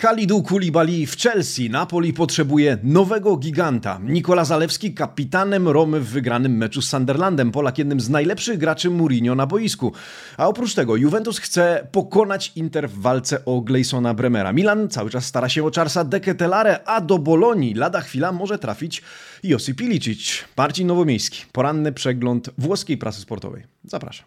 [0.00, 1.70] Kalidu Kulibali w Chelsea.
[1.70, 4.00] Napoli potrzebuje nowego giganta.
[4.04, 7.52] Nikola Zalewski kapitanem Romy w wygranym meczu z Sunderlandem.
[7.52, 9.92] Polak jednym z najlepszych graczy Mourinho na boisku.
[10.36, 14.52] A oprócz tego Juventus chce pokonać Inter w walce o Gleisona Bremera.
[14.52, 19.02] Milan cały czas stara się o Charlesa Deketelare, a do Bolonii lada chwila może trafić
[19.42, 20.44] Josip Ilicic.
[20.56, 21.44] Marcin Nowomiejski.
[21.52, 23.62] Poranny przegląd włoskiej prasy sportowej.
[23.84, 24.26] Zapraszam.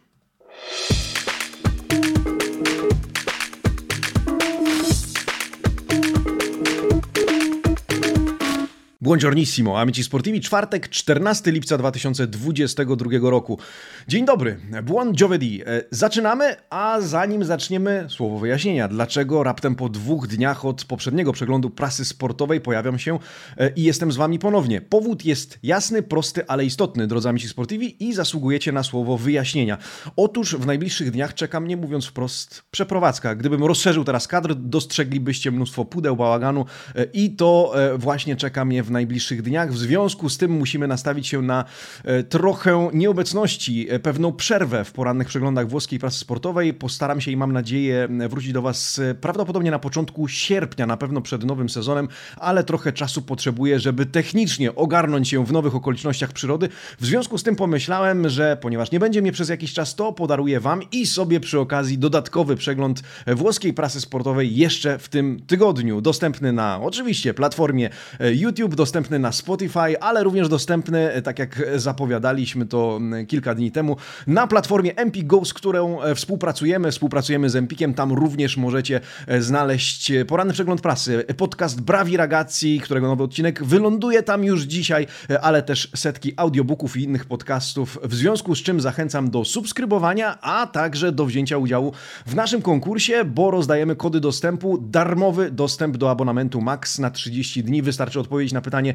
[9.03, 13.59] Buongiornissimo, amici sportivi, czwartek, 14 lipca 2022 roku.
[14.07, 15.61] Dzień dobry, buon giovedì.
[15.65, 21.69] E, zaczynamy, a zanim zaczniemy, słowo wyjaśnienia, dlaczego raptem po dwóch dniach od poprzedniego przeglądu
[21.69, 23.19] prasy sportowej pojawiam się
[23.57, 24.81] e, i jestem z wami ponownie.
[24.81, 29.77] Powód jest jasny, prosty, ale istotny, drodzy amici sportivi i zasługujecie na słowo wyjaśnienia.
[30.15, 33.35] Otóż w najbliższych dniach czeka mnie, mówiąc wprost, przeprowadzka.
[33.35, 38.90] Gdybym rozszerzył teraz kadr, dostrzeglibyście mnóstwo pudeł, bałaganu e, i to właśnie czeka mnie w
[38.91, 39.73] najbliższych dniach.
[39.73, 41.65] W związku z tym musimy nastawić się na
[42.03, 46.73] e, trochę nieobecności, e, pewną przerwę w porannych przeglądach włoskiej prasy sportowej.
[46.73, 51.21] Postaram się i mam nadzieję wrócić do Was e, prawdopodobnie na początku sierpnia, na pewno
[51.21, 56.69] przed nowym sezonem, ale trochę czasu potrzebuję, żeby technicznie ogarnąć się w nowych okolicznościach przyrody.
[56.99, 60.59] W związku z tym pomyślałem, że ponieważ nie będzie mnie przez jakiś czas, to podaruję
[60.59, 66.01] Wam i sobie przy okazji dodatkowy przegląd włoskiej prasy sportowej jeszcze w tym tygodniu.
[66.01, 67.89] Dostępny na oczywiście platformie
[68.19, 74.47] YouTube, dostępny na Spotify, ale również dostępny, tak jak zapowiadaliśmy to kilka dni temu, na
[74.47, 76.91] platformie Empik Go, z którą e, współpracujemy.
[76.91, 83.07] Współpracujemy z Empikiem, tam również możecie e, znaleźć poranny przegląd prasy, podcast Brawi Ragazzi, którego
[83.07, 88.15] nowy odcinek wyląduje tam już dzisiaj, e, ale też setki audiobooków i innych podcastów, w
[88.15, 91.93] związku z czym zachęcam do subskrybowania, a także do wzięcia udziału
[92.25, 97.81] w naszym konkursie, bo rozdajemy kody dostępu, darmowy dostęp do abonamentu Max na 30 dni.
[97.81, 98.93] Wystarczy odpowiedzieć na pytanie pytanie,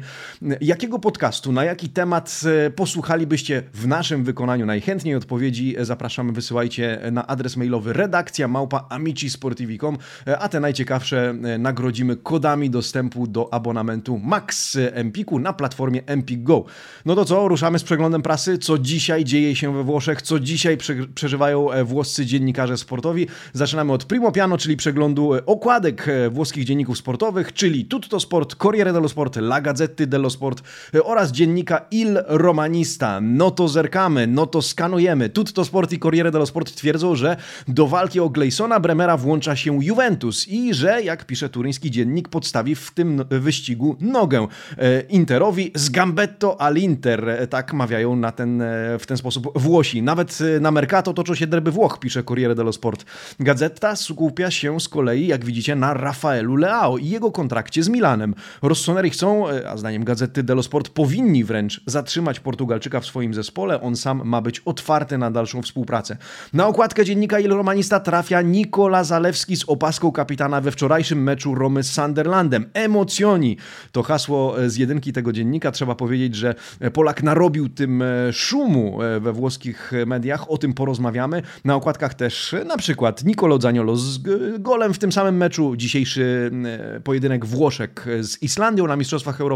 [0.61, 5.15] jakiego podcastu, na jaki temat e, posłuchalibyście w naszym wykonaniu najchętniej?
[5.15, 12.15] Odpowiedzi zapraszamy, wysyłajcie na adres mailowy redakcja małpa amicisportivi.com, e, a te najciekawsze e, nagrodzimy
[12.15, 16.65] kodami dostępu do abonamentu Max Empiku na platformie Empik Go.
[17.05, 20.77] No to co, ruszamy z przeglądem prasy, co dzisiaj dzieje się we Włoszech, co dzisiaj
[21.15, 23.27] przeżywają włoscy dziennikarze sportowi.
[23.53, 29.09] Zaczynamy od Primo Piano, czyli przeglądu okładek włoskich dzienników sportowych, czyli Tutto Sport, Corriere dello
[29.09, 30.63] Sport, La Gazety dello Sport
[30.93, 33.21] e, oraz dziennika Il Romanista.
[33.21, 35.29] No to zerkamy, no to skanujemy.
[35.29, 39.83] Tutto Sport i Corriere dello Sport twierdzą, że do walki o Gleisona Bremera włącza się
[39.83, 44.47] Juventus i że, jak pisze turyński dziennik, podstawi w tym wyścigu nogę
[44.77, 47.29] e, Interowi z Gambetto all'Inter.
[47.29, 48.63] E, tak mawiają na ten,
[48.99, 50.01] w ten sposób Włosi.
[50.01, 53.05] Nawet na Mercato toczą się derby Włoch, pisze Corriere dello Sport.
[53.39, 58.35] Gazeta skupia się z kolei, jak widzicie, na Rafaelu Leao i jego kontrakcie z Milanem.
[58.61, 63.81] Rossoneri chcą a zdaniem gazety Delo Sport powinni wręcz zatrzymać Portugalczyka w swoim zespole.
[63.81, 66.17] On sam ma być otwarty na dalszą współpracę.
[66.53, 71.83] Na okładkę dziennika Il Romanista trafia Nikola Zalewski z opaską kapitana we wczorajszym meczu Romy
[71.83, 72.65] z Sunderlandem.
[72.73, 73.57] Emocjoni
[73.91, 75.71] to hasło z jedynki tego dziennika.
[75.71, 76.55] Trzeba powiedzieć, że
[76.93, 80.51] Polak narobił tym e, szumu e, we włoskich mediach.
[80.51, 81.41] O tym porozmawiamy.
[81.65, 84.19] Na okładkach też na przykład Nicolo Zaniolo z
[84.59, 85.75] golem w tym samym meczu.
[85.75, 86.51] Dzisiejszy
[86.95, 89.46] e, pojedynek Włoszek z Islandią na Mistrzostwach Europy,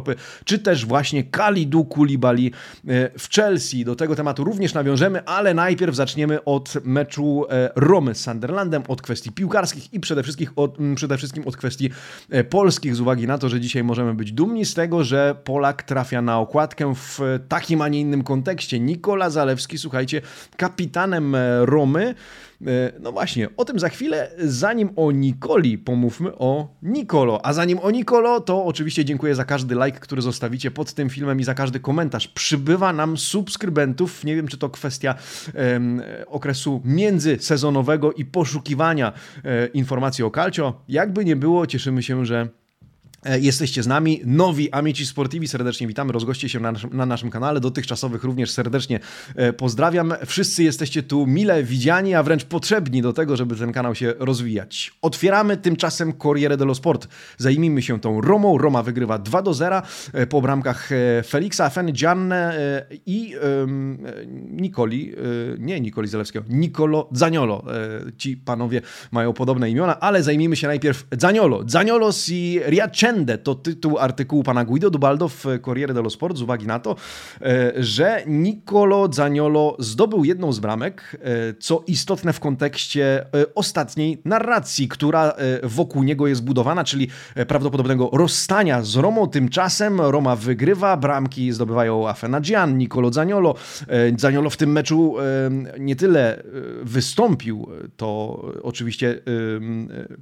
[0.46, 2.52] czy też właśnie Kalidu Kulibali
[2.88, 3.86] e, w Chelsea.
[3.86, 9.02] Do tego tematu również nawiążemy, ale najpierw zaczniemy od meczu e, Romy z Sunderlandem, od
[9.02, 11.90] kwestii piłkarskich i przede wszystkim od, przede wszystkim od kwestii
[12.30, 15.84] e, polskich, z uwagi na to, że dzisiaj możemy być dumni z tego, że Polak
[15.84, 18.80] trafia na okładkę w takim, a nie innym kontekście.
[18.80, 20.22] Nikola Zalewski, słuchajcie,
[20.58, 22.16] kapitanem Romy.
[22.68, 24.32] E, no właśnie, o tym za chwilę.
[24.38, 27.46] Zanim o Nikoli, pomówmy o Nikolo.
[27.46, 31.40] A zanim o Nikolo, to oczywiście dziękuję za każdy like, który zostawicie pod tym filmem
[31.40, 32.28] i za każdy komentarz.
[32.28, 34.24] Przybywa nam subskrybentów.
[34.24, 35.16] Nie wiem, czy to kwestia
[35.74, 40.82] um, okresu międzysezonowego i poszukiwania um, informacji o Calcio.
[40.88, 42.61] Jakby nie było, cieszymy się, że E,
[43.26, 48.24] jesteście z nami, nowi Amici Sportivi, serdecznie witamy, rozgoście się na, na, naszym kanale, dotychczasowych
[48.24, 49.00] również serdecznie
[49.36, 50.14] e, pozdrawiam.
[50.26, 54.94] Wszyscy jesteście tu mile widziani, a wręcz potrzebni do tego, żeby ten kanał się rozwijać.
[55.02, 57.08] Otwieramy tymczasem Corriere dello Sport.
[57.38, 58.58] Zajmijmy się tą Romą.
[58.58, 59.82] Roma wygrywa 2 do 0
[60.14, 60.90] e, po bramkach
[61.28, 62.54] Felixa Fengianne
[63.06, 63.98] i um,
[64.52, 65.14] Nikoli,
[65.60, 67.64] nie Nikoli Zalewskiego, Nicolo Zaniolo.
[68.18, 68.82] Ci panowie
[69.12, 71.64] mają podobne imiona, ale zajmijmy się najpierw Zaniolo.
[71.68, 76.42] Zaniolo i Riacenza leggende to tytuł artykułu pana Guido Dubaldo w Corriere dello Sport z
[76.42, 76.96] uwagi na to,
[77.78, 81.18] że Nicolo Zaniolo zdobył jedną z bramek,
[81.60, 83.26] co istotne w kontekście
[83.56, 87.08] ostatniej narracji, która wokół niego jest budowana, czyli
[87.48, 89.28] prawdopodobnego rozstania z Romą.
[89.28, 93.56] Tymczasem Roma wygrywa, bramki zdobywają Afena Gian, Nicolo Zaniolo.
[94.18, 95.16] Zaniolo w tym meczu
[95.80, 96.44] nie tyle
[96.84, 97.68] wystąpił,
[97.98, 99.22] to oczywiście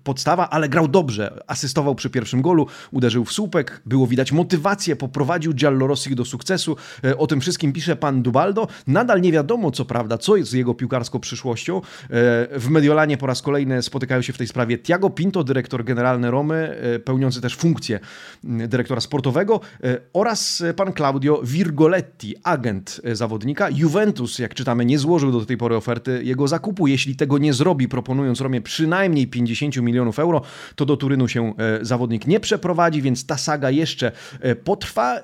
[0.04, 1.44] podstawa, ale grał dobrze.
[1.48, 6.76] Asystował przy pierwszym golu, uderzył w słupek, było widać motywację, poprowadził Giallorossi do sukcesu.
[7.04, 8.68] E, o tym wszystkim pisze pan Dubaldo.
[8.88, 11.78] Nadal nie wiadomo, co prawda, co jest z jego piłkarską przyszłością.
[11.78, 11.82] E,
[12.60, 16.56] w Mediolanie po raz kolejny spotykają się w tej sprawie Tiago Pinto, dyrektor generalny Romy,
[16.96, 18.00] e, pełniący też funkcję
[18.44, 19.60] dyrektora sportowego
[20.14, 23.70] oraz pan Claudio Virgoletti, agent zawodnika.
[23.70, 26.88] Juventus, jak czytamy, nie złożył do tej pory oferty jego zakupu.
[26.88, 30.42] Jeśli tego nie zrobi, proponując Romie przynajmniej 50 milionów euro,
[30.76, 32.69] to do Turynu się zawodnik nie przeprowadzi,
[33.02, 34.12] więc ta saga jeszcze
[34.64, 35.22] potrwa.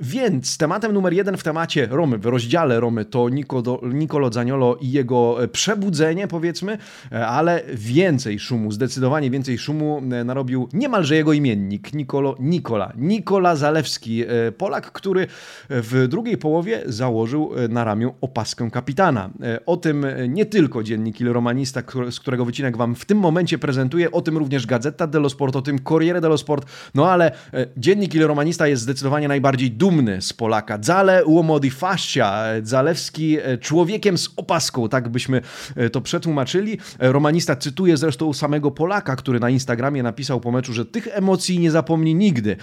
[0.00, 4.90] Więc tematem numer jeden w temacie Romy, w rozdziale Romy to Nicolo, Nicolo Zaniolo i
[4.90, 6.78] jego e, przebudzenie, powiedzmy,
[7.12, 13.56] e, ale więcej szumu, zdecydowanie więcej szumu e, narobił niemalże jego imiennik, Nicolo, Nikola, Nikola
[13.56, 14.24] Zalewski,
[14.58, 15.26] Polak, który
[15.70, 19.30] w drugiej połowie założył na ramię opaskę kapitana.
[19.66, 24.10] O tym nie tylko dziennik Il Romanista, z którego wycinek wam w tym momencie prezentuję,
[24.10, 27.32] o tym również Gazeta dello Sport, o tym Corriere dello Sport, no ale
[27.76, 30.78] dziennik Il Romanista jest zdecydowanie najbardziej dumny dumny z Polaka.
[30.82, 35.40] Zale uomo di fascia, Zalewski e, człowiekiem z opaską, tak byśmy
[35.76, 36.78] e, to przetłumaczyli.
[36.98, 41.58] E, romanista cytuje zresztą samego Polaka, który na Instagramie napisał po meczu, że tych emocji
[41.58, 42.56] nie zapomni nigdy.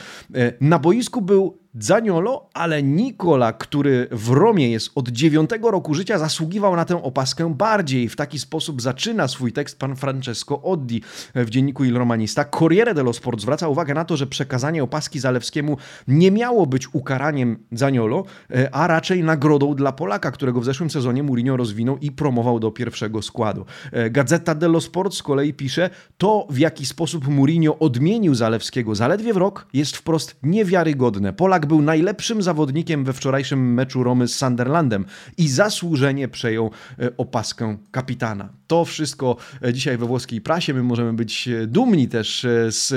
[0.61, 6.75] Na boisku był Zaniolo, ale Nikola, który w Romie jest od dziewiątego roku życia, zasługiwał
[6.75, 8.09] na tę opaskę bardziej.
[8.09, 11.01] W taki sposób zaczyna swój tekst pan Francesco Oddi
[11.35, 12.45] w dzienniku Il Romanista.
[12.45, 15.77] Corriere dello Sport zwraca uwagę na to, że przekazanie opaski Zalewskiemu
[16.07, 21.23] nie miało być ukaraniem Zaniolo, e, a raczej nagrodą dla Polaka, którego w zeszłym sezonie
[21.23, 23.65] Mourinho rozwinął i promował do pierwszego składu.
[23.91, 29.33] E, Gazeta dello Sport z kolei pisze, to w jaki sposób Mourinho odmienił Zalewskiego zaledwie
[29.33, 31.33] w rok jest wprost niewiarygodne.
[31.33, 35.05] Polak był najlepszym zawodnikiem we wczorajszym meczu Romy z Sunderlandem
[35.37, 38.49] i zasłużenie przejął e, opaskę kapitana.
[38.67, 40.73] To wszystko e, dzisiaj we włoskiej prasie.
[40.73, 42.93] My możemy być e, dumni też z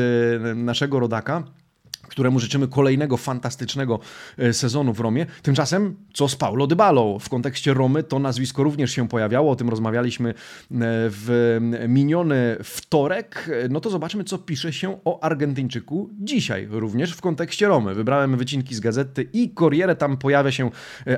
[0.56, 1.42] naszego rodaka
[2.08, 4.00] któremu życzymy kolejnego fantastycznego
[4.38, 5.26] e, sezonu w Romie.
[5.42, 7.18] Tymczasem, co z Paulo Dybalo?
[7.18, 10.34] W kontekście Romy to nazwisko również się pojawiało, o tym rozmawialiśmy e,
[10.70, 11.58] w
[11.88, 13.50] miniony wtorek.
[13.64, 17.94] E, no to zobaczmy, co pisze się o Argentyńczyku dzisiaj, również w kontekście Romy.
[17.94, 20.70] Wybrałem wycinki z gazety i Corriere, tam pojawia się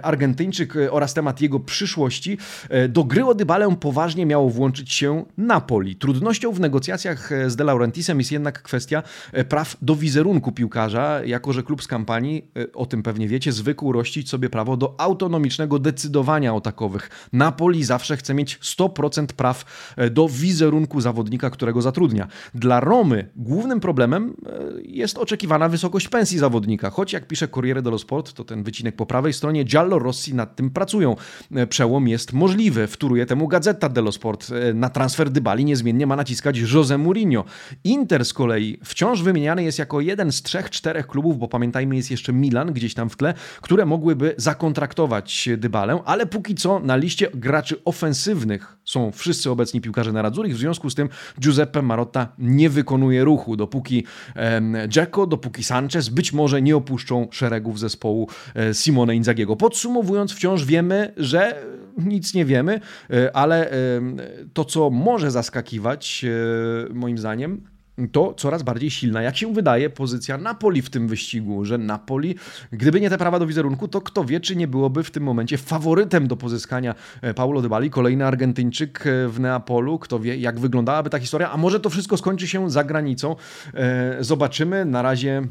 [0.02, 2.38] Argentyńczyk oraz temat jego przyszłości.
[2.88, 5.96] Do gry o Dybalę poważnie miało włączyć się Napoli.
[5.96, 9.02] Trudnością w negocjacjach z De Laurentiisem jest jednak kwestia
[9.48, 13.52] praw do wizerunku piłkarza piłkarza, jako że klub z kampanii, y, o tym pewnie wiecie,
[13.52, 17.10] zwykł rościć sobie prawo do autonomicznego decydowania o takowych.
[17.32, 19.64] Napoli zawsze chce mieć 100% praw
[19.98, 22.28] y, do wizerunku zawodnika, którego zatrudnia.
[22.54, 24.34] Dla Romy głównym problemem
[24.78, 28.96] y, jest oczekiwana wysokość pensji zawodnika, choć jak pisze Corriere dello Sport, to ten wycinek
[28.96, 31.16] po prawej stronie, Giallo Rossi nad tym pracują.
[31.68, 34.50] Przełom jest możliwy, wtóruje temu Gazeta dello Sport.
[34.74, 37.44] Na transfer Dybali niezmiennie ma naciskać Jose Mourinho.
[37.84, 42.10] Inter z kolei wciąż wymieniany jest jako jeden z trzech czterech klubów, bo pamiętajmy, jest
[42.10, 47.30] jeszcze Milan gdzieś tam w tle, które mogłyby zakontraktować Dybalę, ale póki co na liście
[47.34, 51.08] graczy ofensywnych są wszyscy obecni piłkarze na Radzurich, w związku z tym
[51.40, 54.04] Giuseppe Marotta nie wykonuje ruchu, dopóki
[54.88, 59.56] Dzeko, dopóki Sanchez być może nie opuszczą szeregów zespołu e, Simone Inzagiego.
[59.56, 61.62] Podsumowując, wciąż wiemy, że
[61.98, 63.70] nic nie wiemy, e, ale
[64.52, 67.60] to, co może zaskakiwać, e, moim zdaniem,
[68.12, 72.34] to coraz bardziej silna, jak się wydaje, pozycja Napoli w tym wyścigu, że Napoli,
[72.72, 75.58] gdyby nie te prawa do wizerunku, to kto wie, czy nie byłoby w tym momencie
[75.58, 81.10] faworytem do pozyskania e, Paulo Dybali, kolejny Argentyńczyk e, w Neapolu, kto wie, jak wyglądałaby
[81.10, 83.36] ta historia, a może to wszystko skończy się za granicą.
[83.74, 85.42] E, zobaczymy, na razie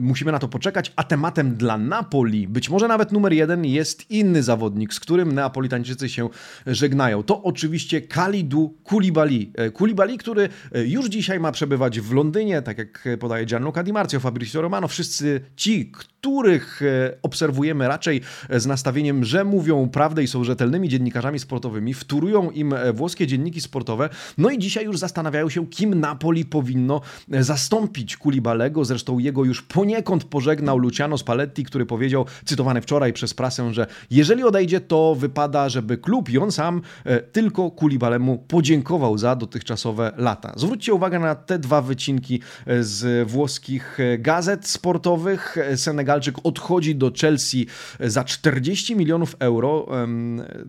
[0.00, 4.42] musimy na to poczekać, a tematem dla Napoli, być może nawet numer jeden, jest inny
[4.42, 6.28] zawodnik, z którym Neapolitańczycy się
[6.66, 7.22] żegnają.
[7.22, 9.46] To oczywiście Kalidu Koulibaly.
[9.54, 13.92] E, Koulibaly, który e, już dzisiaj ma przebywać w Londynie, tak jak podaje Gianluca Di
[13.92, 18.20] Marzio, Fabrizio Romano, wszyscy ci, których e, obserwujemy raczej
[18.50, 24.08] z nastawieniem, że mówią prawdę i są rzetelnymi dziennikarzami sportowymi, wturują im włoskie dzienniki sportowe,
[24.38, 29.62] no i dzisiaj już zastanawiają się, kim Napoli powinno zastąpić Koulibalego, Dlatego zresztą jego już
[29.62, 35.68] poniekąd pożegnał Luciano Spalletti, który powiedział, cytowany wczoraj przez prasę, że jeżeli odejdzie, to wypada,
[35.68, 40.52] żeby klub i on sam e, tylko Kulibalemu podziękował za dotychczasowe lata.
[40.56, 45.56] Zwróćcie uwagę na te dwa wycinki e, z włoskich gazet sportowych.
[45.76, 47.66] Senegalczyk odchodzi do Chelsea
[48.00, 49.86] za 40 milionów euro.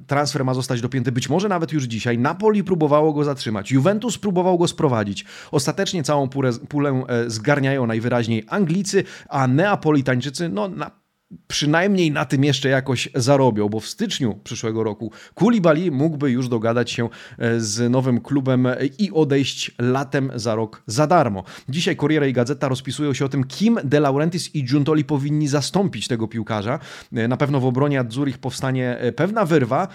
[0.07, 2.17] Transfer ma zostać dopięty być może nawet już dzisiaj.
[2.17, 3.71] Napoli próbowało go zatrzymać.
[3.71, 5.25] Juventus próbował go sprowadzić.
[5.51, 6.29] Ostatecznie całą
[6.69, 11.01] pulę zgarniają najwyraźniej Anglicy, a Neapolitańczycy no, na
[11.47, 16.91] przynajmniej na tym jeszcze jakoś zarobią, bo w styczniu przyszłego roku Kulibali mógłby już dogadać
[16.91, 18.67] się e, z nowym klubem
[18.99, 21.43] i odejść latem za rok za darmo.
[21.69, 26.07] Dzisiaj Corriere i Gazeta rozpisują się o tym, kim De Laurentiis i Giuntoli powinni zastąpić
[26.07, 26.79] tego piłkarza.
[27.13, 29.87] E, na pewno w obronie Zurich powstanie e, pewna wyrwa.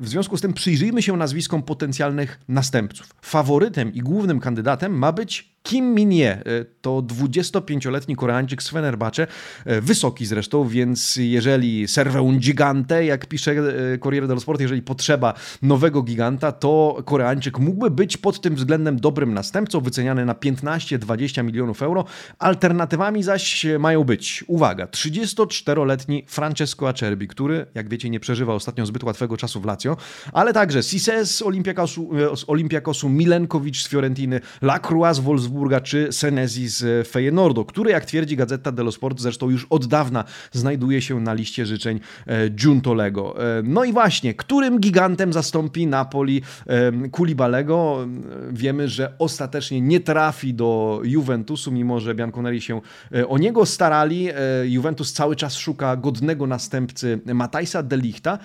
[0.00, 3.14] W związku z tym przyjrzyjmy się nazwiskom potencjalnych następców.
[3.22, 9.26] Faworytem i głównym kandydatem ma być Kim Minie e, to 25-letni Koreańczyk z Fenerbahce,
[9.64, 14.82] e, wysoki zresztą, więc jeżeli serve un gigante, jak pisze e, Corriere dello Sport, jeżeli
[14.82, 21.44] potrzeba nowego giganta, to Koreańczyk mógłby być pod tym względem dobrym następcą, wyceniany na 15-20
[21.44, 22.04] milionów euro.
[22.38, 29.04] Alternatywami zaś mają być, uwaga, 34-letni Francesco Acerbi, który, jak wiecie, nie przeżywa ostatnio zbyt
[29.04, 29.96] łatwego czasu w Lazio,
[30.32, 32.10] ale także Cisse z Olympiakosu,
[32.46, 38.72] Olympiakosu Milenkowicz z Fiorentiny, Lacroix z Wolfsburg, Czy Senezi z Feyenoordu, który jak twierdzi Gazeta
[38.72, 43.58] dello Sport zresztą już od dawna znajduje się na liście życzeń e, Giuntolego.
[43.58, 48.06] E, no i właśnie, którym gigantem zastąpi Napoli e, Kulibalego?
[48.50, 52.80] Wiemy, że ostatecznie nie trafi do Juventusu, mimo że Bianconeri się
[53.28, 54.28] o niego starali.
[54.64, 58.38] Juventus cały czas szuka godnego następcy Matajsa Delichta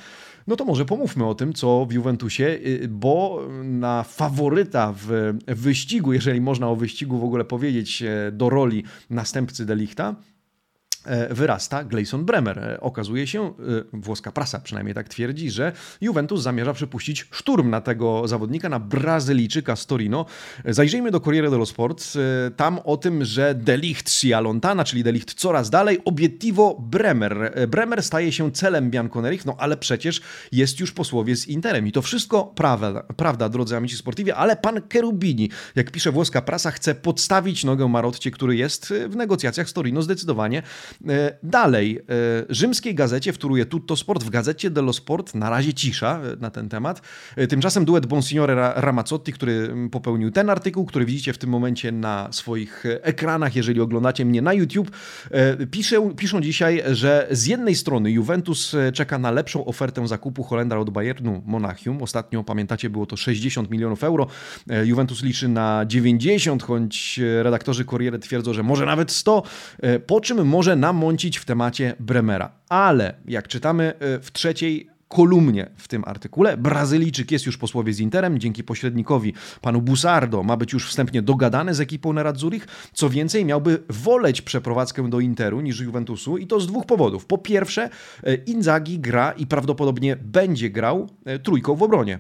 [0.50, 6.14] no to może pomówmy o tym, co w Juventusie, y, bo na faworyta w wyścigu,
[6.14, 10.16] jeżeli można o wyścigu w ogóle powiedzieć, e, do roli następcy Delichta,
[11.30, 12.60] wyrasta Gleison Bremer.
[12.60, 13.52] E, okazuje się, e,
[13.94, 19.76] włoska prasa przynajmniej tak twierdzi, że Juventus zamierza przypuścić szturm na tego zawodnika, na Brazylijczyka
[19.76, 20.26] z Torino.
[20.66, 22.04] Zajrzyjmy do Corriere dello Sport.
[22.56, 27.54] Tam o tym, że Delicht si allontana, czyli Delicht coraz dalej, obiettivo Bremer.
[27.68, 32.02] Bremer staje się celem Bianconerich, no ale przecież jest już posłowie z Interem i to
[32.02, 37.64] wszystko prawda, prawda drodzy amici sportivi, ale pan Cherubini, jak pisze włoska prasa, chce podstawić
[37.64, 40.89] nogę Marotcie, który jest w negocjacjach z Torino zdecydowanie E,
[41.44, 42.12] dalej, w
[42.50, 46.50] e, rzymskiej gazecie wtóruje Tutto Sport, w gazecie dello Sport na razie cisza e, na
[46.50, 47.02] ten temat.
[47.50, 52.84] Tymczasem duet Bonsignore Ramazzotti, który popełnił ten artykuł, który widzicie w tym momencie na swoich
[53.02, 54.92] ekranach, jeżeli oglądacie mnie na YouTube,
[55.72, 60.90] piszą, piszą dzisiaj, że z jednej strony Juventus czeka na lepszą ofertę zakupu Holendra od
[60.90, 62.02] Bayernu Monachium.
[62.02, 64.28] Ostatnio, pamiętacie, było to 60 milionów euro.
[64.84, 69.44] Juventus liczy na 90, choć redaktorzy Corriere twierdzą, że może nawet 100,
[70.08, 72.52] po czym może namącić w temacie Bremera.
[72.70, 76.58] Ale jak czytamy e, w trzeciej kolumnie w tym artykule.
[76.58, 81.74] Brazylijczyk jest już posłowie z Interem, dzięki pośrednikowi panu Busardo ma być już wstępnie dogadany
[81.74, 82.68] z ekipą Nerazzurich.
[82.94, 87.26] Co więcej, miałby woleć przeprowadzkę do Interu niż Juventusu i to z dwóch powodów.
[87.26, 87.90] Po pierwsze,
[88.24, 92.20] e, Inzaghi gra i prawdopodobnie będzie grał e, trójką w obronie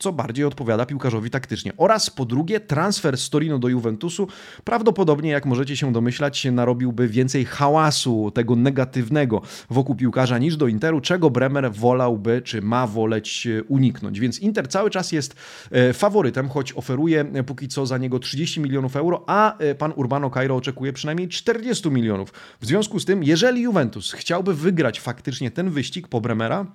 [0.00, 1.72] co bardziej odpowiada piłkarzowi taktycznie.
[1.76, 4.28] Oraz po drugie, transfer z Torino do Juventusu
[4.64, 11.00] prawdopodobnie, jak możecie się domyślać, narobiłby więcej hałasu, tego negatywnego wokół piłkarza niż do Interu,
[11.00, 14.20] czego Bremer wolałby, czy ma woleć e, uniknąć.
[14.20, 15.36] Więc Inter cały czas jest
[15.70, 20.30] e, faworytem, choć oferuje e, póki co za niego 30 milionów euro, a pan Urbano
[20.30, 22.32] Cairo oczekuje przynajmniej 40 milionów.
[22.60, 26.66] W związku z tym, jeżeli Juventus chciałby wygrać faktycznie ten wyścig po Bremera,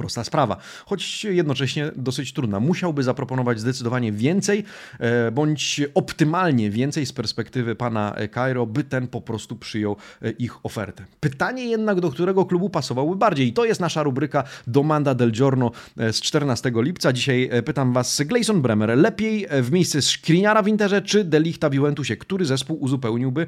[0.00, 2.60] prosta sprawa, choć jednocześnie dosyć trudna.
[2.60, 4.64] Musiałby zaproponować zdecydowanie więcej,
[4.98, 10.66] e, bądź optymalnie więcej z perspektywy pana Cairo, by ten po prostu przyjął e, ich
[10.66, 11.04] ofertę.
[11.20, 13.48] Pytanie jednak, do którego klubu pasowałby bardziej.
[13.48, 17.12] I to jest nasza rubryka Domanda del Giorno e, z 14 lipca.
[17.12, 22.16] Dzisiaj pytam was, Gleison Bremer, lepiej w miejsce Skriniara w Interze czy Delichta w Juventusie?
[22.16, 23.46] Który zespół uzupełniłby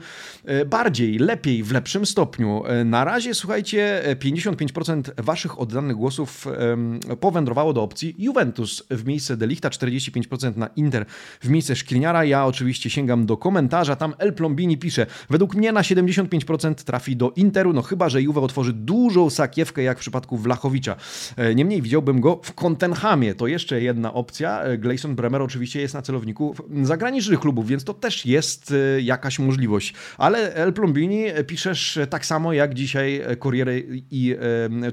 [0.67, 2.63] bardziej, lepiej, w lepszym stopniu?
[2.85, 6.42] Na razie, słuchajcie, 55% waszych oddanych głosów
[7.21, 11.07] powędrowało do opcji Juventus w miejsce Delichta, 45% na Inter
[11.41, 12.25] w miejsce Szkliniara.
[12.25, 17.33] Ja oczywiście sięgam do komentarza, tam El Plombini pisze, według mnie na 75% trafi do
[17.37, 20.97] Interu, no chyba, że Juve otworzy dużą sakiewkę jak w przypadku Wlachowicza.
[21.37, 24.63] E, niemniej widziałbym go w Kontenhamie, to jeszcze jedna opcja.
[24.63, 29.39] E, Gleison Bremer oczywiście jest na celowniku zagranicznych klubów, więc to też jest e, jakaś
[29.39, 29.95] możliwość.
[30.19, 33.79] Ale El Plombini piszesz tak samo jak dzisiaj Corriere
[34.11, 34.37] i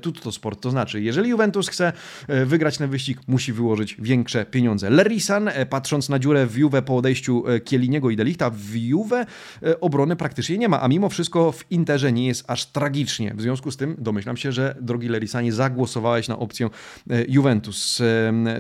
[0.02, 1.94] Tutto Sport, to znaczy, jeżeli Juventus chce
[2.46, 4.90] wygrać ten wyścig, musi wyłożyć większe pieniądze.
[4.90, 9.26] Lerisan, patrząc na dziurę w Juve po odejściu Kieliniego i Delichta, w Juve
[9.82, 13.34] obrony praktycznie nie ma, a mimo wszystko w Interze nie jest aż tragicznie.
[13.36, 16.70] W związku z tym domyślam się, że drogi Lerisanie zagłosowałeś na opcję
[17.28, 18.02] Juventus.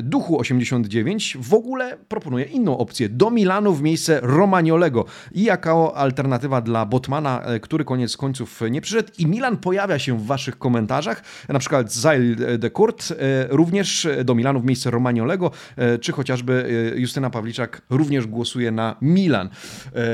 [0.03, 3.09] Duchu 89 w ogóle proponuje inną opcję.
[3.09, 8.81] Do Milanu w miejsce Romagnolego i jako alternatywa dla Botmana, e, który koniec końców nie
[8.81, 13.15] przyszedł i Milan pojawia się w waszych komentarzach, na przykład Zail de Kurt, e,
[13.49, 19.49] również do Milanu w miejsce Romagnolego, e, czy chociażby Justyna Pawliczak również głosuje na Milan.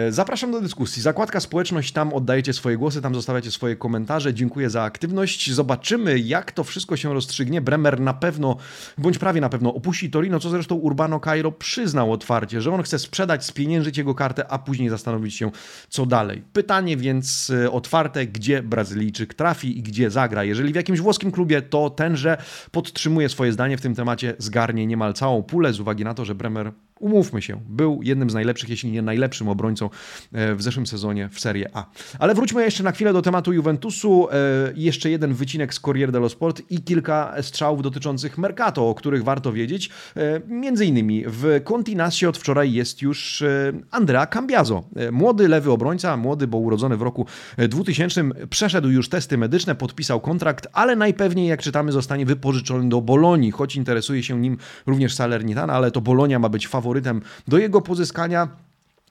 [0.10, 1.02] Zapraszam do dyskusji.
[1.02, 4.34] Zakładka społeczność, tam oddajecie swoje głosy, tam zostawiacie swoje komentarze.
[4.34, 5.52] Dziękuję za aktywność.
[5.52, 7.62] Zobaczymy, jak to wszystko się rozstrzygnie.
[7.62, 8.58] Bremer na pewno,
[8.98, 13.00] bądź prawie na pewno opuści Torino, co zresztą Urbano Cairo przyznał otwarcie, że on chce
[13.00, 15.52] sprzedać, spieniężyć jego kartę, a później zastanowić się,
[15.90, 16.44] co dalej.
[16.54, 20.44] Pytanie więc e, otwarte, gdzie Brazylijczyk trafi i gdzie zagra.
[20.44, 22.35] Jeżeli w jakimś włoskim klubie, to tenże
[22.72, 26.36] podtrzymuje swoje zdanie w tym temacie, zgarnie niemal całą pulę z uwagi na to, że
[26.36, 29.90] Bremer umówmy się, był jednym z najlepszych, jeśli nie najlepszym obrońcą
[30.34, 31.86] e, w zeszłym sezonie w Serie A.
[32.20, 34.28] Ale wróćmy jeszcze na chwilę do tematu Juventusu.
[34.32, 34.36] E,
[34.76, 39.52] jeszcze jeden wycinek z Corriere dello Sport i kilka strzałów dotyczących Mercato, o których warto
[39.52, 39.90] wiedzieć.
[40.18, 43.44] E, między innymi w Continassie od wczoraj jest już
[43.92, 44.84] Andrea Cambiazo.
[45.12, 47.26] Młody lewy obrońca, młody, bo urodzony w roku
[47.58, 53.52] 2000, przeszedł już testy medyczne, podpisał kontrakt, ale najpewniej, jak czytamy, zostanie wypożyczony do Bolonii,
[53.52, 57.82] choć interesuje się nim również Salernitana, ale to Bolonia ma być faworytem faworytem do jego
[57.82, 58.48] pozyskania.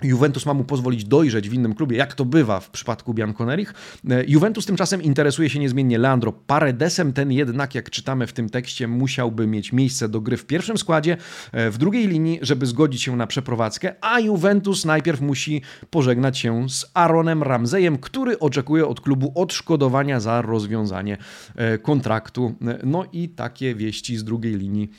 [0.02, 3.74] Juventus ma mu pozwolić dojrzeć w innym klubie, jak to bywa w przypadku Bianconerich.
[4.10, 8.88] E, Juventus tymczasem interesuje się niezmiennie Leandro Paredesem, ten jednak, jak czytamy w tym tekście,
[8.88, 11.16] musiałby mieć miejsce do gry w pierwszym składzie,
[11.52, 16.68] e, w drugiej linii, żeby zgodzić się na przeprowadzkę, a Juventus najpierw musi pożegnać się
[16.68, 21.18] z Aaronem Ramsejem, który oczekuje od klubu odszkodowania za rozwiązanie
[21.56, 22.54] e, kontraktu.
[22.84, 24.90] No i takie wieści z drugiej linii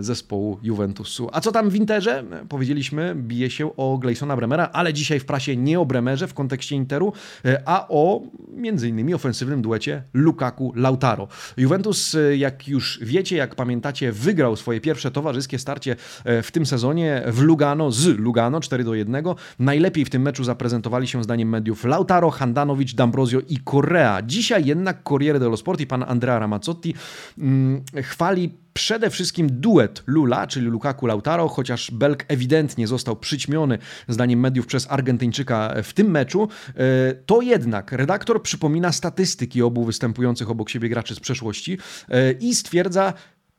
[0.00, 1.28] zespołu Juventusu.
[1.32, 2.24] A co tam w Interze?
[2.48, 6.76] Powiedzieliśmy, bije się o Gleisona Bremera, ale dzisiaj w prasie nie o Bremerze w kontekście
[6.76, 7.12] Interu,
[7.44, 8.22] e, a o
[8.84, 11.26] innymi ofensywnym duecie Lukaku-Lautaro.
[11.56, 16.66] Juventus, e, jak już wiecie, jak pamiętacie, wygrał swoje pierwsze towarzyskie starcie e, w tym
[16.66, 19.24] sezonie w Lugano z Lugano 4 do 1.
[19.58, 24.22] Najlepiej w tym meczu zaprezentowali się zdaniem mediów Lautaro, Handanovic, D'Ambrosio i Correa.
[24.22, 26.94] Dzisiaj jednak Corriere dello Sport i pan Andrea Ramazzotti
[27.38, 33.78] mm, chwali przede wszystkim duet Lula, czyli Lukaku Lautaro, chociaż Belk ewidentnie został przyćmiony,
[34.08, 40.50] zdaniem mediów, przez Argentyńczyka w tym meczu, e, to jednak redaktor przypomina statystyki obu występujących
[40.50, 43.12] obok siebie graczy z przeszłości e, i stwierdza,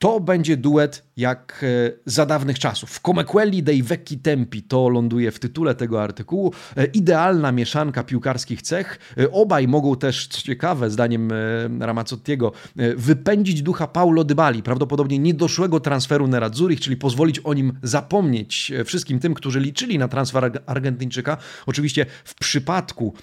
[0.06, 2.90] to będzie duet jak e, za dawnych czasów.
[2.90, 6.54] W Comequelli dei vecchi tempi to ląduje w tytule tego artykułu.
[6.78, 9.00] E, idealna mieszanka piłkarskich cech.
[9.18, 11.34] E, obaj mogą też, co ciekawe, zdaniem
[11.80, 12.52] Ramazzottiego,
[12.96, 19.34] wypędzić ducha Paulo Dybali, prawdopodobnie niedoszłego transferu Nerazzurich, czyli pozwolić o nim zapomnieć wszystkim tym,
[19.34, 21.38] którzy liczyli na transfer Argentyńczyka.
[21.66, 23.14] Oczywiście w przypadku,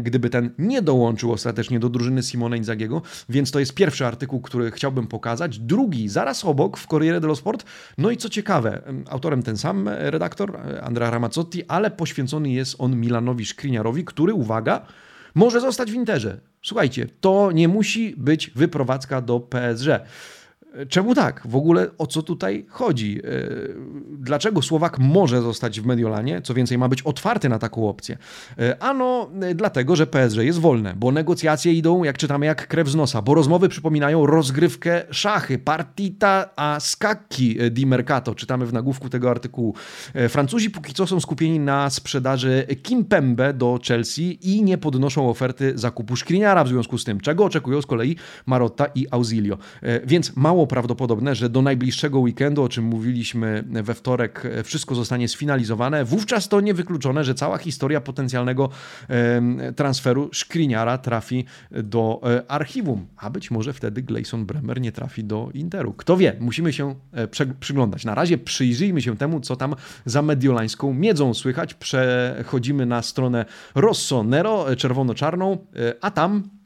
[0.00, 4.70] gdyby ten nie dołączył ostatecznie do drużyny Simone Inzagiego, więc to jest pierwszy artykuł, który
[4.70, 5.58] chciałbym pokazać.
[5.58, 7.64] Drugi, zaraz obok, w Corriere dello Sport.
[7.98, 13.46] No i co ciekawe, autorem ten sam redaktor, Andrea Ramazzotti, ale poświęcony jest on Milanowi
[13.46, 14.86] Szkriniarowi, który, uwaga,
[15.34, 16.40] może zostać w Interze.
[16.62, 19.86] Słuchajcie, to nie musi być wyprowadzka do PSG.
[20.88, 21.42] Czemu tak?
[21.44, 23.20] W ogóle o co tutaj chodzi?
[23.24, 23.30] E,
[24.18, 26.42] dlaczego Słowak może zostać w Mediolanie?
[26.42, 28.18] Co więcej, ma być otwarty na taką opcję.
[28.58, 32.88] E, ano, e, dlatego, że PSG jest wolne, bo negocjacje idą, jak czytamy, jak krew
[32.88, 38.34] z nosa, bo rozmowy przypominają rozgrywkę szachy, partita a scacchi di mercato.
[38.34, 39.74] Czytamy w nagłówku tego artykułu.
[40.28, 46.16] Francuzi póki co są skupieni na sprzedaży Kimpembe do Chelsea i nie podnoszą oferty zakupu
[46.16, 49.58] Szkriniara w związku z tym, czego oczekują z kolei Marotta i Ausilio.
[50.04, 56.04] Więc mało prawdopodobne, że do najbliższego weekendu, o czym mówiliśmy we wtorek, wszystko zostanie sfinalizowane.
[56.04, 58.68] Wówczas to niewykluczone, że cała historia potencjalnego
[59.76, 65.50] transferu Szkriniara trafi do e, archiwum, a być może wtedy Gleison Bremer nie trafi do
[65.54, 65.92] Interu.
[65.92, 67.28] Kto wie, musimy się e,
[67.60, 68.04] przyglądać.
[68.04, 71.74] Na razie przyjrzyjmy się temu, co tam za mediolańską miedzą słychać.
[71.74, 73.44] Przechodzimy na stronę
[73.74, 75.58] Rossonero, e, czerwono-czarną,
[76.00, 76.57] a tam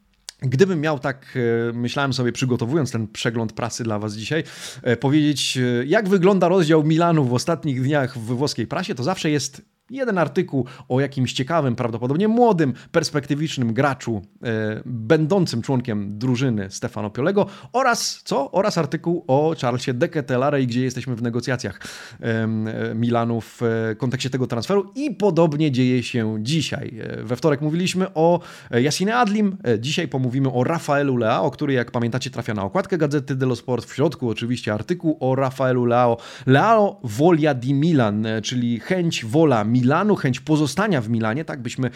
[0.42, 1.38] Gdybym miał tak,
[1.70, 4.44] e, myślałem sobie przygotowując ten przegląd prasy dla Was dzisiaj,
[4.82, 9.30] e, powiedzieć, e, jak wygląda rozdział Milanu w ostatnich dniach w włoskiej prasie, to zawsze
[9.30, 17.10] jest jeden artykuł o jakimś ciekawym, prawdopodobnie młodym, perspektywicznym graczu, e, będącym członkiem drużyny Stefano
[17.10, 18.52] Piolego oraz co?
[18.52, 21.80] Oraz artykuł o Charlesie de Ketelare, gdzie jesteśmy w negocjacjach
[22.20, 22.48] e,
[22.94, 26.94] Milanu w e, kontekście tego transferu i podobnie dzieje się dzisiaj.
[27.00, 31.90] E, we wtorek mówiliśmy o Jasine Adlim, e, dzisiaj pomówimy o Rafaelu Leao, który jak
[31.90, 36.16] pamiętacie trafia na okładkę Gazety dello Sport, w środku oczywiście artykuł o Rafaelu Leao.
[36.46, 41.90] Leao volia di Milan, czyli chęć, wola Milanu, chęć pozostania w Milanie, tak byśmy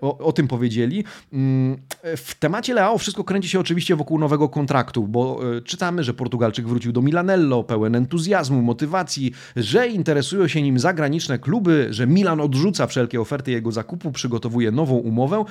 [0.00, 1.04] o, o tym powiedzieli.
[1.32, 1.76] Mm,
[2.16, 6.92] w temacie Leao wszystko kręci się oczywiście wokół nowego kontraktu, bo czytamy, że Portugalczyk wrócił
[6.92, 13.20] do Milanello, pełen entuzjazmu, motywacji, że interesują się nim zagraniczne kluby, że Milan odrzuca wszelkie
[13.20, 15.44] oferty jego zakupu, przygotowuje nową umowę.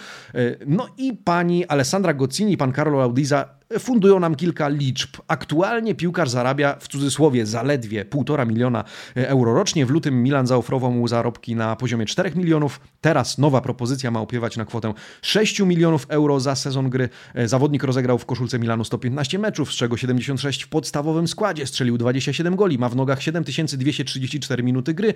[0.67, 5.09] No i pani Alessandra Gozzini pan Carlo Audiza fundują nam kilka liczb.
[5.27, 8.83] Aktualnie piłkarz zarabia w cudzysłowie zaledwie 1,5 miliona
[9.15, 9.85] euro rocznie.
[9.85, 12.79] W lutym Milan zaoferował mu zarobki na poziomie 4 milionów.
[13.01, 17.09] Teraz nowa propozycja ma opiewać na kwotę 6 milionów euro za sezon gry.
[17.45, 21.67] Zawodnik rozegrał w koszulce Milanu 115 meczów, z czego 76 w podstawowym składzie.
[21.67, 25.13] Strzelił 27 goli, ma w nogach 7234 minuty gry.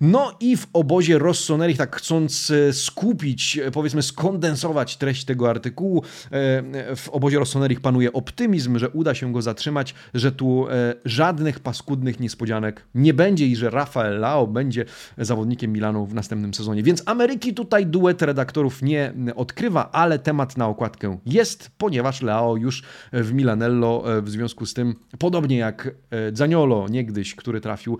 [0.00, 6.02] No i w obozie Rossoneri, tak chcąc e, skupić, e, powiedzmy skondensować treść tego artykułu,
[6.02, 10.94] e, w obozie Rossoneri pan panuje optymizm, że uda się go zatrzymać, że tu e,
[11.04, 14.84] żadnych paskudnych niespodzianek nie będzie i że Rafael Lao będzie
[15.18, 16.82] zawodnikiem Milanu w następnym sezonie.
[16.82, 22.82] Więc Ameryki tutaj duet redaktorów nie odkrywa, ale temat na okładkę jest, ponieważ Lao już
[23.12, 27.98] w Milanello e, w związku z tym, podobnie jak e, Zaniolo niegdyś, który trafił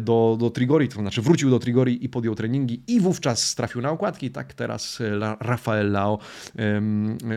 [0.00, 3.90] do, do Trigori, to znaczy wrócił do Trigori i podjął treningi i wówczas trafił na
[3.90, 4.98] okładki, tak teraz
[5.40, 6.18] Rafael Lao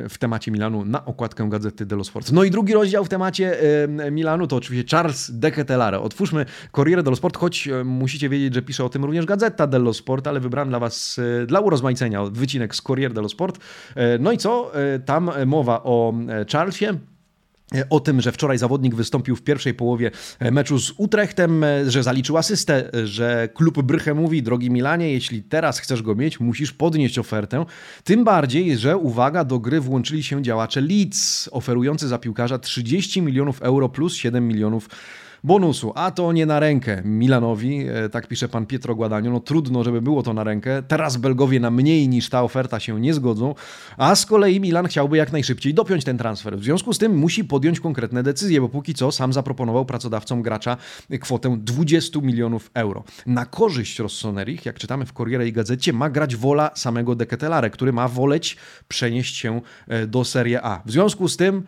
[0.10, 2.32] w temacie Milanu na okładkę gazety dello Sport.
[2.32, 3.58] No i drugi rozdział w temacie
[4.12, 6.00] Milanu to oczywiście Charles de Ketelare.
[6.00, 10.28] Otwórzmy Corriere dello Sport, choć musicie wiedzieć, że pisze o tym również Gazeta dello Sport,
[10.28, 13.60] ale wybrałem dla Was e, dla urozmaicenia wycinek z Corriere dello Sport.
[13.96, 14.72] E, no i co?
[14.76, 16.14] E, tam mowa o
[16.52, 16.98] Charlesie.
[17.74, 21.92] E, o tym, że wczoraj zawodnik wystąpił w pierwszej połowie e, meczu z Utrechtem, e,
[21.92, 26.72] że zaliczył asystę, że klub Bryche mówi, drogi Milanie, jeśli teraz chcesz go mieć, musisz
[26.72, 27.66] podnieść ofertę.
[28.04, 33.62] Tym bardziej, że uwaga, do gry włączyli się działacze Leeds, oferujący za piłkarza 30 milionów
[33.62, 34.90] euro plus 7 milionów
[35.46, 39.84] bonusu, a to nie na rękę Milanowi, e, tak pisze pan Pietro Guadagno, no trudno,
[39.84, 40.84] żeby było to na rękę.
[40.88, 43.56] Teraz Belgowie na mniej niż ta oferta się nie zgodzą,
[43.98, 46.58] a z kolei Milan chciałby jak najszybciej dopiąć ten transfer.
[46.58, 50.78] W związku z tym musi podjąć konkretne decyzje, bo póki co sam zaproponował pracodawcom gracza
[51.22, 53.04] kwotę 20 milionów euro.
[53.26, 57.94] Na korzyść Rossonerich, jak czytamy w Corriere i Gazecie, ma grać wola samego Deketelare, który
[57.94, 60.82] ma woleć przenieść się e, do Serie A.
[60.86, 61.64] W związku z tym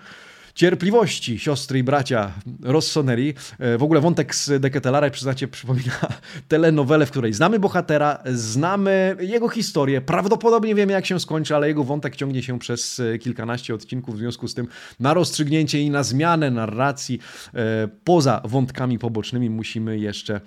[0.57, 3.33] cierpliwości siostry i bracia Rossoneri.
[3.59, 5.91] E, w ogóle wątek z Deketelara, przyznacie, przypomina
[6.47, 11.83] telenowelę, w której znamy bohatera, znamy jego historię, prawdopodobnie wiemy jak się skończy, ale jego
[11.83, 14.67] wątek ciągnie się przez e, kilkanaście odcinków, w związku z tym
[14.99, 17.19] na rozstrzygnięcie i na zmianę narracji
[17.53, 20.41] e, poza wątkami pobocznymi musimy jeszcze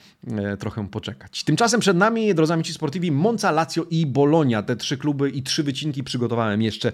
[0.59, 1.45] trochę poczekać.
[1.45, 4.63] Tymczasem przed nami, drodzy amici sportivi, Monza, Lazio i Bologna.
[4.63, 6.93] Te trzy kluby i trzy wycinki przygotowałem jeszcze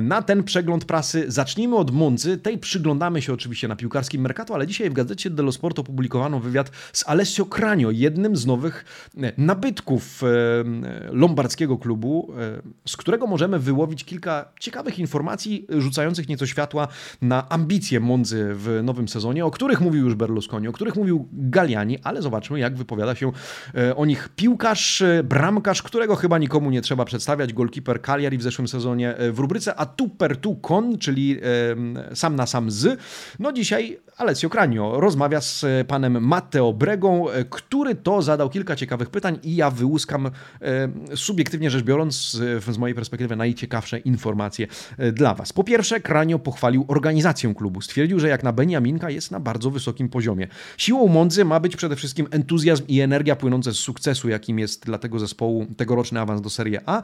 [0.00, 1.24] na ten przegląd prasy.
[1.28, 5.52] Zacznijmy od Monzy, tej przyglądamy się oczywiście na piłkarskim Mercato, ale dzisiaj w gazecie dello
[5.52, 8.84] Sport opublikowano wywiad z Alessio Cranio, jednym z nowych
[9.16, 10.26] e, nabytków e,
[11.12, 16.88] lombardzkiego klubu, e, z którego możemy wyłowić kilka ciekawych informacji, rzucających nieco światła
[17.22, 21.98] na ambicje Mondzy w nowym sezonie, o których mówił już Berlusconi, o których mówił Galliani,
[22.02, 23.32] ale zobaczmy, jak wypowiada się
[23.96, 29.14] o nich piłkarz, bramkarz, którego chyba nikomu nie trzeba przedstawiać, golkiper Cagliari w zeszłym sezonie
[29.32, 31.40] w rubryce a tu per tu con, czyli
[32.14, 32.98] sam na na sam z.
[33.38, 38.76] No dzisiaj Alessio Cranio rozmawia z e, panem Matteo Bregą, e, który to zadał kilka
[38.76, 40.30] ciekawych pytań i ja wyłuskam e,
[41.16, 42.30] subiektywnie rzecz biorąc
[42.68, 44.66] z mojej perspektywy najciekawsze informacje
[45.12, 45.52] dla was.
[45.52, 47.80] Po pierwsze, Cranio pochwalił organizację klubu.
[47.80, 50.48] Stwierdził, że jak na Beniaminka jest na bardzo wysokim poziomie.
[50.76, 54.98] Siłą Mondzy ma być przede wszystkim entuzjazm i energia płynące z sukcesu, jakim jest dla
[54.98, 57.02] tego zespołu tegoroczny awans do Serie A.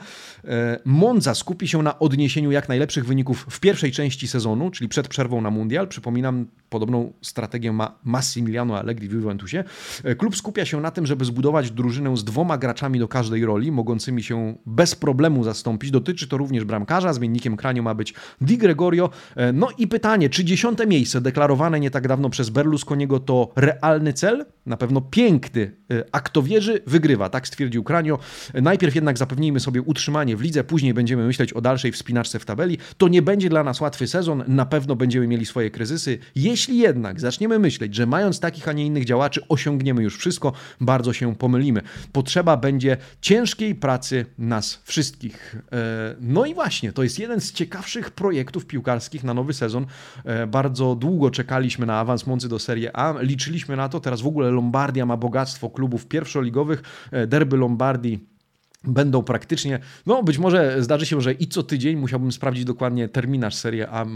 [0.84, 5.40] Monza skupi się na odniesieniu jak najlepszych wyników w pierwszej części sezonu, czyli przed przerwą
[5.40, 5.88] na Mundial.
[5.88, 9.64] Przypominam, podobną strategię ma Massimiliano Allegri w Juventusie.
[10.04, 13.72] E, klub skupia się na tym, żeby zbudować drużynę z dwoma graczami do każdej roli,
[13.72, 15.90] mogącymi się bez problemu zastąpić.
[15.90, 19.10] Dotyczy to również bramkarza, zmiennikiem kraniu ma być Di Gregorio.
[19.36, 24.12] E, no i pytanie, czy dziesiąte miejsce deklarowane nie tak dawno przez Berlusconiego to realny
[24.12, 24.46] cel?
[24.66, 25.76] Na pewno piękny.
[25.90, 28.18] E, a kto wierzy, wygrywa, tak stwierdził Kranio.
[28.54, 32.78] Najpierw jednak zapewnijmy sobie utrzymanie w lidze, później będziemy myśleć o dalszej wspinaczce w tabeli.
[32.96, 36.18] To nie będzie dla nas łatwy sezon, na pewno będziemy mieli swoje kryzysy.
[36.34, 40.52] Jeśli jednak jednak zaczniemy myśleć, że mając takich, a nie innych działaczy osiągniemy już wszystko,
[40.80, 41.82] bardzo się pomylimy.
[42.12, 45.56] Potrzeba będzie ciężkiej pracy nas wszystkich.
[45.72, 49.86] E, no i właśnie, to jest jeden z ciekawszych projektów piłkarskich na nowy sezon.
[50.24, 54.26] E, bardzo długo czekaliśmy na awans Moncy do Serie A, liczyliśmy na to, teraz w
[54.26, 58.38] ogóle Lombardia ma bogactwo klubów pierwszoligowych, e, derby Lombardii
[58.84, 63.54] będą praktycznie, no być może zdarzy się, że i co tydzień musiałbym sprawdzić dokładnie terminarz
[63.54, 64.06] Serie A,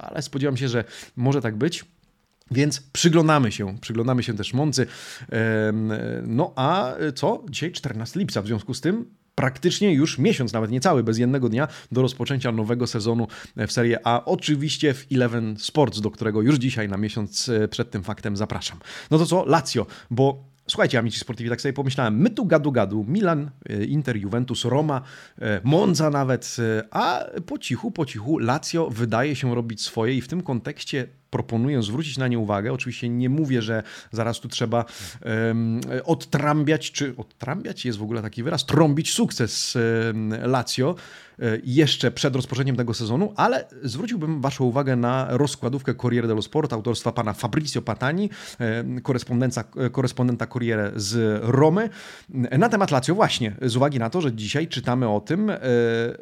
[0.00, 0.84] ale spodziewam się, że
[1.16, 1.84] może tak być.
[2.50, 4.86] Więc przyglądamy się, przyglądamy się też Moncy.
[6.26, 7.44] No a co?
[7.50, 9.04] Dzisiaj 14 lipca, w związku z tym
[9.36, 14.24] praktycznie już miesiąc, nawet niecały, bez jednego dnia do rozpoczęcia nowego sezonu w Serie A.
[14.24, 18.78] Oczywiście w Eleven Sports, do którego już dzisiaj na miesiąc e, przed tym faktem zapraszam.
[19.10, 19.44] No to co?
[19.44, 24.16] Lazio, bo Słuchajcie, Amici Sportivi, tak sobie pomyślałem, my tu gadu gadu, Milan, e, Inter,
[24.16, 25.02] Juventus, Roma,
[25.40, 26.56] e, Monza nawet,
[26.90, 31.82] a po cichu, po cichu Lazio wydaje się robić swoje i w tym kontekście proponuję
[31.82, 32.72] zwrócić na nie uwagę.
[32.72, 34.84] Oczywiście nie mówię, że zaraz tu trzeba
[35.24, 37.84] um, odtrambiać, czy odtrambiać?
[37.84, 40.94] Jest w ogóle taki wyraz, trąbić sukces um, Lazio
[41.38, 46.72] e, jeszcze przed rozpoczęciem tego sezonu, ale zwróciłbym Waszą uwagę na rozkładówkę Corriere dello Sport
[46.72, 48.30] autorstwa pana Fabrizio Patani,
[49.92, 51.90] korespondenta Corriere z Romy,
[52.58, 55.58] na temat Lazio właśnie, z uwagi na to, że dzisiaj czytamy o tym, e,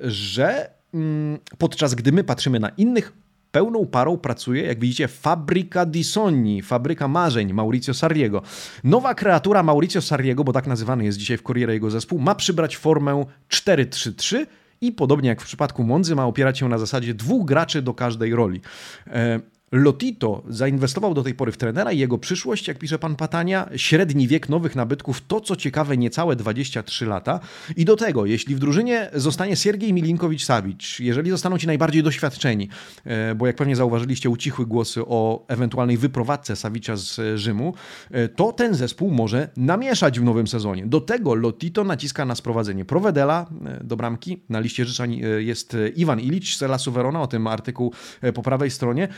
[0.02, 3.12] że mm, podczas gdy my patrzymy na innych
[3.54, 8.42] pełną parą pracuje, jak widzicie, Fabryka di Sogni, fabryka marzeń Mauricio Sarriego.
[8.84, 12.76] Nowa kreatura Mauricio Sarriego, bo tak nazywany jest dzisiaj w Corriere jego zespół, ma przybrać
[12.76, 14.46] formę 4-3-3
[14.80, 18.34] i podobnie jak w przypadku Monzy ma opierać się na zasadzie dwóch graczy do każdej
[18.34, 18.60] roli.
[19.06, 19.40] E
[19.74, 24.28] Lotito zainwestował do tej pory w trenera i jego przyszłość, jak pisze pan Patania, średni
[24.28, 27.40] wiek nowych nabytków to co ciekawe niecałe 23 lata.
[27.76, 32.68] I do tego, jeśli w drużynie zostanie Siergiej Milinkowicz-Sawicz, jeżeli zostaną ci najbardziej doświadczeni,
[33.04, 37.74] e, bo jak pewnie zauważyliście, ucichły głosy o ewentualnej wyprowadzce Sawicza z Rzymu,
[38.10, 40.86] e, to ten zespół może namieszać w nowym sezonie.
[40.86, 44.42] Do tego Lotito naciska na sprowadzenie Provedela e, do bramki.
[44.48, 47.92] Na liście życzeń jest Iwan Ilicz z Lasu Verona, o tym artykuł
[48.34, 49.08] po prawej stronie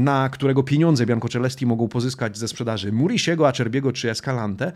[0.00, 4.66] na którego pieniądze Biancocelesti mogą pozyskać ze sprzedaży Murisiego, Acerbiego czy Escalante.
[4.66, 4.72] E,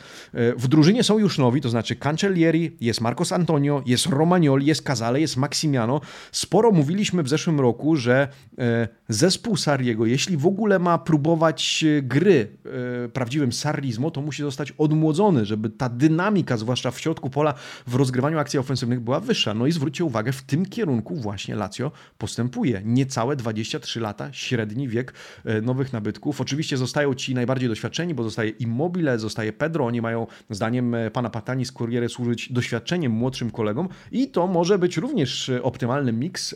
[0.56, 5.20] w drużynie są już nowi, to znaczy Cancellieri, jest Marcos Antonio, jest Romagnoli, jest Casale,
[5.20, 6.00] jest Maximiano.
[6.32, 12.02] Sporo mówiliśmy w zeszłym roku, że e, zespół Sarriego, jeśli w ogóle ma próbować e,
[12.02, 12.48] gry
[13.12, 17.54] prawdziwym sarrizmo, to musi zostać odmłodzony, żeby ta dynamika, zwłaszcza w środku pola,
[17.86, 19.54] w rozgrywaniu akcji ofensywnych była wyższa.
[19.54, 22.82] No i zwróćcie uwagę, w tym kierunku właśnie Lazio postępuje.
[22.84, 25.03] Niecałe 23 lata, średni wiek
[25.44, 26.40] E, nowych nabytków.
[26.40, 29.86] Oczywiście zostają ci najbardziej doświadczeni, bo zostaje Immobile, zostaje Pedro.
[29.86, 34.78] Oni mają, zdaniem e, pana Patani z Corriere, służyć doświadczeniem młodszym kolegom i to może
[34.78, 36.54] być również e, optymalny miks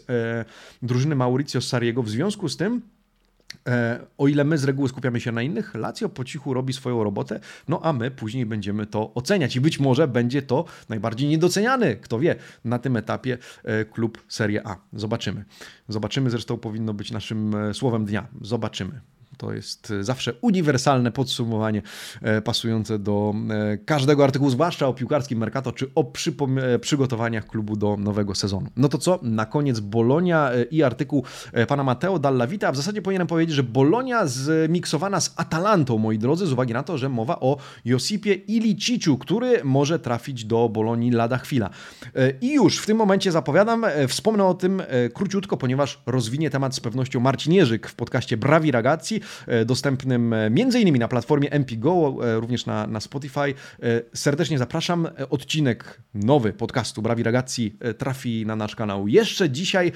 [0.83, 2.03] drużyny Mauricio Sariego.
[2.03, 2.83] W związku z tym
[4.19, 7.41] o ile my z reguły skupiamy się na innych, Lazio po cichu robi swoją robotę,
[7.69, 12.19] no a my później będziemy to oceniać i być może będzie to najbardziej niedoceniany, kto
[12.19, 13.39] wie, na tym etapie
[13.93, 14.77] klub Serie A.
[14.93, 15.45] Zobaczymy.
[15.89, 18.27] Zobaczymy, zresztą powinno być naszym e, słowem dnia.
[18.41, 19.01] Zobaczymy.
[19.39, 21.83] To jest e, zawsze uniwersalne podsumowanie
[22.23, 23.35] e, pasujące do
[23.85, 26.13] każdego artykułu, zwłaszcza o piłkarskim Mercato, czy o
[26.81, 28.67] przygotowaniach klubu do nowego sezonu.
[28.77, 29.19] No to co?
[29.23, 31.25] Na koniec Bolonia i artykuł
[31.69, 32.73] pana Matteo Dallavita.
[32.73, 36.99] W zasadzie powinienem powiedzieć, że Bolonia zmiksowana z Atalantą, moi drodzy, z uwagi na to,
[36.99, 41.71] że mowa o Josipie Iliciciu, który może trafić do Bolonii lada chwila.
[42.41, 44.83] I już w tym momencie zapowiadam, wspomnę o tym
[45.15, 49.21] króciutko, ponieważ rozwinie temat z pewnością Marcin Jerzyk w podcaście Brawi Ragazzi, e,
[49.67, 50.99] dostępnym e, m.in.
[50.99, 53.55] na platformie MPGO, e, również na, na Spotify.
[54.15, 55.09] Serdecznie zapraszam.
[55.31, 59.93] Odcinek nowy podcastu Brawi Ragazzi trafi na nasz kanał jeszcze dzisiaj.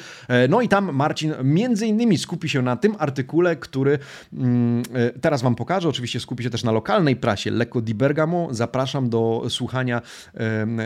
[0.48, 2.18] No i tam Marcin m.in.
[2.18, 3.98] skupi się na tym artykule, który
[4.32, 4.82] mm,
[5.20, 5.88] teraz Wam pokażę.
[5.88, 8.48] Oczywiście skupi się też na lokalnej prasie Lecco di Bergamo.
[8.50, 10.02] Zapraszam do słuchania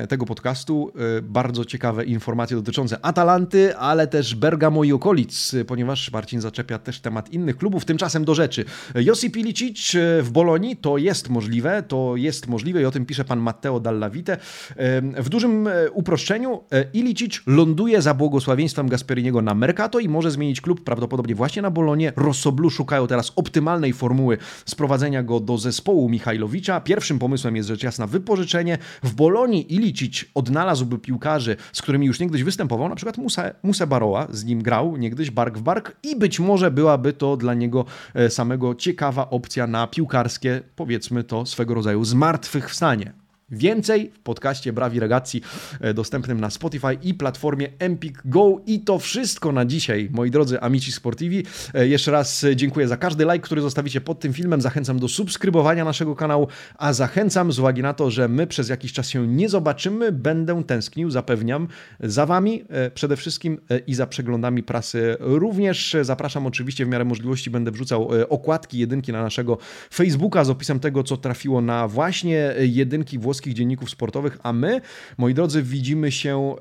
[0.09, 0.93] tego podcastu.
[1.23, 7.33] Bardzo ciekawe informacje dotyczące Atalanty, ale też Bergamo i okolic, ponieważ Marcin zaczepia też temat
[7.33, 7.85] innych klubów.
[7.85, 8.65] Tymczasem do rzeczy.
[8.95, 13.25] Josip Ilicic e, w Bolonii to jest możliwe, to jest możliwe i o tym pisze
[13.25, 14.33] pan Matteo Dallavite.
[14.33, 16.61] E, w dużym e, uproszczeniu
[16.93, 22.13] Ilicic ląduje za błogosławieństwem Gasperiniego na Mercato i może zmienić klub prawdopodobnie właśnie na Bolonię.
[22.17, 26.81] Rossoblu szukają teraz optymalnej formuły sprowadzenia go do zespołu Michajlowicza.
[26.81, 28.79] Pierwszym pomysłem jest rzecz jasna wypożyczenie.
[29.03, 34.27] W Bolonii Ilicic odnalazłby piłkarzy, z którymi już niegdyś występował, na przykład Musa, Musa Baroa,
[34.31, 37.85] z nim grał niegdyś bark w bark i być może byłaby to dla niego
[38.31, 43.13] samego ciekawa opcja na piłkarskie, powiedzmy to swego rodzaju zmartwychwstanie.
[43.51, 45.43] Więcej w podcaście Brawi Regacji
[45.81, 48.61] e, dostępnym na Spotify i platformie Empik Go.
[48.67, 51.45] I to wszystko na dzisiaj, moi drodzy amici sportivi.
[51.75, 54.61] E, jeszcze raz dziękuję za każdy like, który zostawicie pod tym filmem.
[54.61, 58.93] Zachęcam do subskrybowania naszego kanału, a zachęcam z uwagi na to, że my przez jakiś
[58.93, 60.13] czas się nie zobaczymy.
[60.13, 61.69] Będę tęsknił, zapewniam,
[62.01, 65.97] za Wami e, przede wszystkim i za przeglądami prasy również.
[66.03, 69.59] Zapraszam oczywiście w miarę możliwości, będę wrzucał okładki jedynki na naszego
[69.95, 74.81] Facebooka z opisem tego, co trafiło na właśnie jedynki włoskie włoskich dzienników sportowych, a my,
[75.19, 76.55] moi drodzy, widzimy się,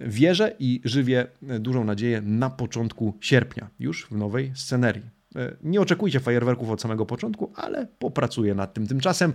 [0.00, 5.02] wierzę i żywię dużą nadzieję na początku sierpnia, już w nowej scenerii.
[5.36, 8.86] E, nie oczekujcie fajerwerków od samego początku, ale popracuję nad tym.
[8.86, 9.32] Tymczasem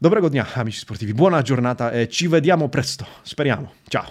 [0.00, 1.14] dobrego dnia, amici sportivi.
[1.14, 3.04] Buona giornata e ci vediamo presto.
[3.24, 3.68] Speriamo.
[3.90, 4.04] Ciao.